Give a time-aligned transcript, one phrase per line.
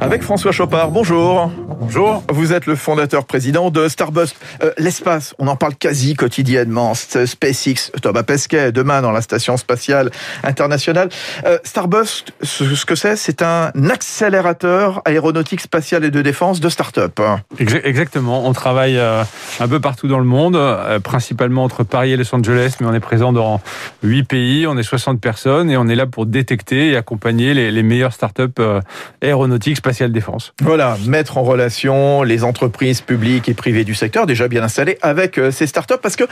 [0.00, 1.50] Avec François Chopard, bonjour.
[1.78, 2.22] Bonjour.
[2.30, 4.36] Vous êtes le fondateur président de Starbust.
[4.62, 6.94] Euh, L'espace, on en parle quasi quotidiennement.
[6.94, 10.10] SpaceX, Thomas Pesquet, demain dans la station spatiale
[10.42, 11.08] internationale.
[11.44, 17.20] Euh, Starbust, ce, que c'est, c'est un accélérateur aéronautique spatial et de défense de start-up.
[17.58, 18.46] Exactement.
[18.46, 19.22] On travaille euh,
[19.60, 22.94] un peu partout dans le monde, euh, principalement entre Paris et Los Angeles, mais on
[22.94, 23.60] est présent dans
[24.02, 24.66] huit pays.
[24.66, 28.12] On est 60 personnes et on est là pour détecter et accompagner les, les meilleures
[28.12, 28.80] start-up euh,
[29.22, 30.52] aéronautique, spatiale, défense.
[30.62, 35.38] Voilà, mettre en relation les entreprises publiques et privées du secteur déjà bien installées avec
[35.38, 35.94] euh, ces startups.
[36.02, 36.24] Parce que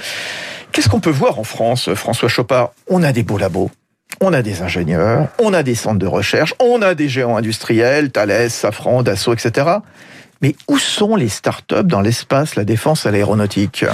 [0.72, 3.70] qu'est-ce qu'on peut voir en France, François Chopard On a des beaux labos.
[4.20, 8.10] On a des ingénieurs, on a des centres de recherche, on a des géants industriels,
[8.10, 9.66] Thales, Safran, Dassault, etc.
[10.42, 13.84] Mais où sont les startups dans l'espace, la défense à l'aéronautique?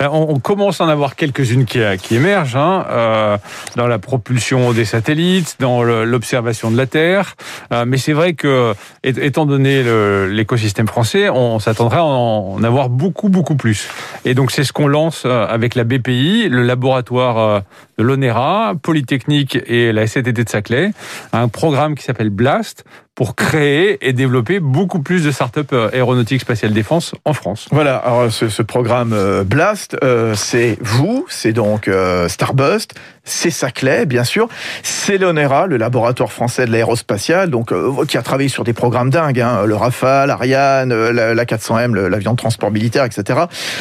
[0.00, 3.38] On, on, commence à en avoir quelques-unes qui, qui, émergent, hein, euh,
[3.76, 7.34] dans la propulsion des satellites, dans l'observation de la Terre.
[7.72, 9.82] Euh, mais c'est vrai que, étant donné
[10.28, 13.88] l'écosystème français, on s'attendrait à en avoir beaucoup, beaucoup plus.
[14.24, 17.60] Et donc c'est ce qu'on lance euh, avec la BPI, le laboratoire euh,
[17.98, 20.92] de l'ONERA, Polytechnique et la SCTT de Saclay,
[21.32, 22.84] un programme qui s'appelle BLAST
[23.18, 27.66] pour créer et développer beaucoup plus de startups aéronautiques spatiales défense en France.
[27.72, 32.94] Voilà, alors ce, ce programme euh, Blast, euh, c'est vous, c'est donc euh, Starbust,
[33.24, 34.46] c'est Saclay, bien sûr,
[34.84, 39.10] c'est l'ONERA, le laboratoire français de l'aérospatial, donc euh, qui a travaillé sur des programmes
[39.10, 43.40] dingues, hein, le Rafale, Ariane, la, la 400M, l'avion de transport militaire, etc.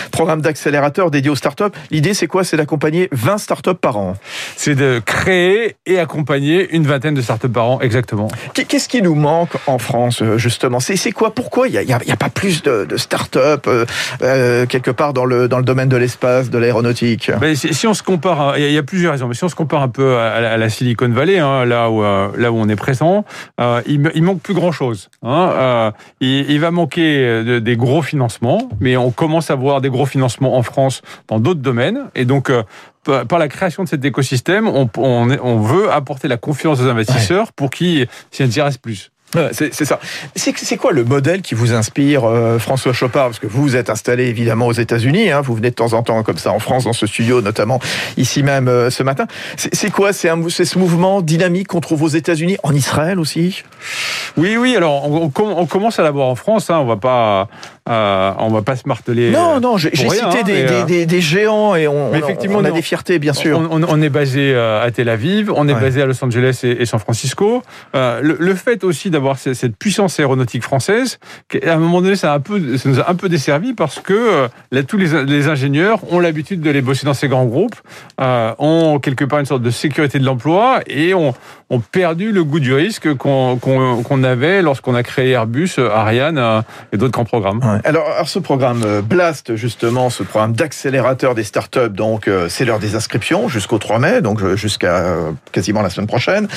[0.09, 1.63] Programme d'accélérateur dédié aux startups.
[1.91, 2.43] L'idée, c'est quoi?
[2.43, 4.15] C'est d'accompagner 20 startups par an.
[4.55, 8.29] C'est de créer et accompagner une vingtaine de startups par an, exactement.
[8.55, 9.26] Qu'est-ce qui nous manque
[9.67, 13.85] en France, justement C'est quoi Pourquoi il n'y a, pas plus de, de startups euh,
[14.21, 17.31] euh, quelque part dans le, dans le domaine de l'espace, de l'aéronautique?
[17.39, 19.81] Ben, Si on se compare, il y, a plusieurs raisons, mais si on se compare
[19.81, 22.69] un peu à la, à la Silicon Valley, hein, là, où, euh, là où on
[22.69, 23.25] est présent,
[23.59, 25.09] euh, il, il manque plus grand-chose.
[25.23, 29.81] Hein, euh, il, il, va manquer de, des gros financements, mais on commence à voir
[29.81, 32.51] des gros financements en France dans d'autres domaines, et donc
[33.03, 37.45] par la création de cet écosystème, on, on, on veut apporter la confiance aux investisseurs
[37.45, 37.51] ouais.
[37.55, 39.11] pour qu'ils s'y intéressent plus.
[39.51, 39.99] C'est ça.
[40.35, 43.27] C'est quoi le modèle qui vous inspire, euh, François Chopard?
[43.27, 46.03] Parce que vous vous êtes installé évidemment aux États-Unis, hein, vous venez de temps en
[46.03, 47.79] temps comme ça en France, dans ce studio, notamment
[48.17, 49.25] ici même euh, ce matin.
[49.55, 50.13] C'est quoi?
[50.13, 53.63] C'est ce mouvement dynamique qu'on trouve aux États-Unis, en Israël aussi?
[54.37, 54.75] Oui, oui.
[54.75, 56.69] Alors on, on, commence à l'avoir en France.
[56.69, 57.47] Hein, on va pas,
[57.89, 59.31] euh, on va pas se marteler.
[59.31, 59.77] Non, non.
[59.77, 63.33] J'ai cité hein, des, des, des, géants et on, effectivement, on a des fiertés, bien
[63.33, 63.59] sûr.
[63.71, 65.81] On, on est basé à Tel Aviv, on est ouais.
[65.81, 67.63] basé à Los Angeles et, et San Francisco.
[67.93, 71.19] Le, le fait aussi d'avoir cette puissance aéronautique française,
[71.65, 72.37] à un moment donné, ça,
[72.85, 76.81] nous a un peu desservi parce que là, tous les, ingénieurs ont l'habitude de les
[76.81, 77.75] bosser dans ces grands groupes,
[78.21, 81.33] euh, ont quelque part une sorte de sécurité de l'emploi et ont,
[81.91, 83.69] perdu le goût du risque qu'on qu
[84.03, 86.61] qu avait lorsqu'on a créé Airbus, Ariane euh,
[86.91, 87.81] et d'autres grands programmes.
[87.83, 92.79] Alors, ce programme euh, Blast, justement, ce programme d'accélérateur des startups, donc euh, c'est l'heure
[92.79, 95.15] des inscriptions jusqu'au 3 mai, donc jusqu'à
[95.51, 96.47] quasiment la semaine prochaine.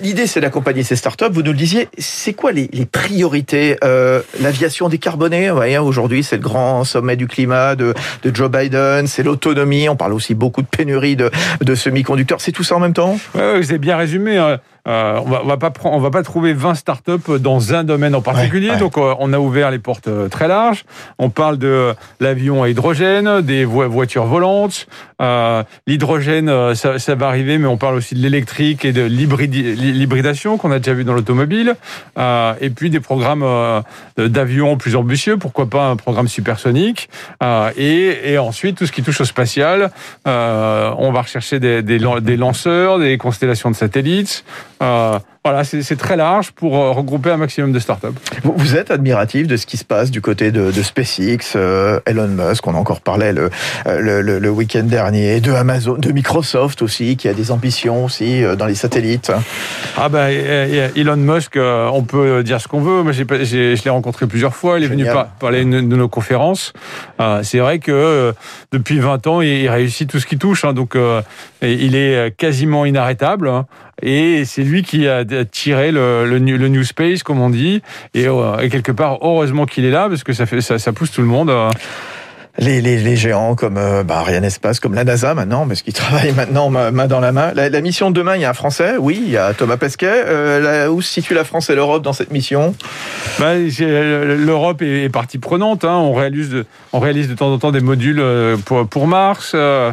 [0.00, 1.30] L'idée, c'est d'accompagner ces startups.
[1.30, 6.84] Vous nous le disiez, c'est quoi les, priorités euh, L'aviation décarbonée, aujourd'hui c'est le grand
[6.84, 7.94] sommet du climat de,
[8.24, 12.76] Joe Biden, c'est l'autonomie, on parle aussi beaucoup de pénurie de, semi-conducteurs, c'est tout ça
[12.76, 13.18] en même temps?
[13.34, 14.36] Ouais, Vous avez bien résumé.
[14.36, 14.60] Hein.
[14.88, 18.16] Euh, on va, on va pas on va pas trouver 20 startups dans un domaine
[18.16, 18.68] en particulier.
[18.68, 18.80] Ouais, ouais.
[18.80, 20.84] Donc, euh, on a ouvert les portes euh, très larges.
[21.18, 24.88] On parle de l'avion à hydrogène, des vo voitures volantes.
[25.20, 30.58] Euh, L'hydrogène, ça, ça, va arriver, mais on parle aussi de l'électrique et de l'hybridation
[30.58, 31.76] qu'on a déjà vu dans l'automobile.
[32.18, 33.44] Euh, et puis des programmes
[34.16, 35.36] d'avions plus ambitieux.
[35.36, 37.08] Pourquoi pas un programme supersonique
[37.76, 39.90] et, et, ensuite tout ce qui touche au spatial.
[40.26, 44.44] on va rechercher des, des, des lanceurs, des constellations de satellites.
[44.82, 48.06] Euh, voilà, c'est très large pour euh, regrouper un maximum de startups.
[48.44, 51.98] Vous, vous êtes admiratif de ce qui se passe du côté de, de SpaceX, euh,
[52.06, 53.50] Elon Musk, on en encore parlait le,
[53.86, 58.44] le, le, le week-end dernier, de Amazon, de Microsoft aussi, qui a des ambitions aussi
[58.44, 59.32] euh, dans les satellites.
[59.96, 60.28] Ah ben,
[60.96, 63.02] Elon Musk, euh, on peut dire ce qu'on veut.
[63.02, 64.78] Moi, j ai, j ai, je l'ai rencontré plusieurs fois.
[64.78, 65.06] Il est Génial.
[65.06, 66.72] venu par, parler de, nos conférences.
[67.20, 68.32] Euh, c'est vrai que
[68.70, 70.64] depuis 20 ans, il, réussit tout ce qui touche.
[70.64, 70.96] Hein, donc,
[71.62, 73.50] il est quasiment inarrêtable.
[74.02, 77.82] Et c'est lui qui a tiré le, le, le, New Space, comme on dit.
[78.14, 80.92] Et, euh, et quelque part, heureusement qu'il est là, parce que ça, fait, ça, ça
[80.92, 81.50] pousse tout le monde.
[82.60, 85.74] Euh, les, les, les géants comme euh, bah, Ariane Espace, comme la NASA maintenant, mais
[85.74, 87.52] ce qui travaille maintenant main dans la main.
[87.54, 89.76] La, la, mission de demain, il y a un Français, oui, il y a Thomas
[89.76, 90.24] Pesquet.
[90.26, 92.74] Euh, où se situe la France et l'Europe dans cette mission?
[93.38, 95.84] Bah, L'Europe est, partie prenante.
[95.84, 95.96] Hein.
[95.96, 99.52] On, réalise de, on réalise de temps en temps des modules euh, pour, pour Mars.
[99.54, 99.92] Euh,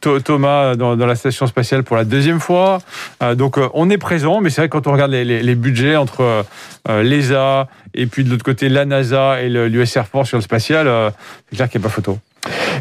[0.00, 2.80] Thomas dans, dans, la station spatiale pour la deuxième fois.
[3.34, 6.44] donc on est présent, mais c'est vrai que quand on regarde les, les budgets entre
[6.86, 7.66] l'ESA
[8.00, 10.88] et puis de l'autre côté la NASA et l'US Air Force sur le spatial,
[11.50, 12.18] c'est clair qu'il n'y a pas photo.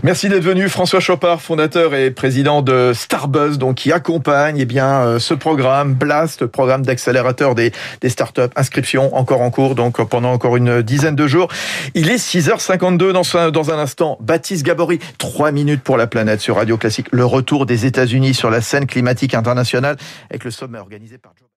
[0.04, 5.02] Merci d'être venu, François Chopard, fondateur et président de Starbuzz, donc qui accompagne eh bien
[5.02, 7.74] euh, ce programme Blast, programme d'accélérateur des,
[8.08, 8.42] startups.
[8.56, 11.50] Inscription encore en cours, donc pendant encore une dizaine de jours.
[11.96, 14.18] Il est 6h52 dans, un, dans un instant.
[14.22, 17.08] Baptiste Gabory, trois minutes pour la planète sur Radio Classique.
[17.12, 19.98] Le retour des États-Unis sur la scène climatique internationale
[20.30, 21.48] avec le sommet organisé par Joe